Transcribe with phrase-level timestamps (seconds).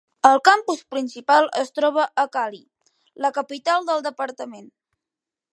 [0.27, 2.63] El campus principal es troba a Cali,
[3.27, 4.69] la capital del departament.